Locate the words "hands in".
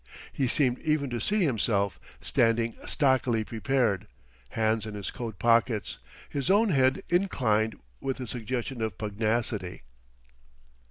4.49-4.95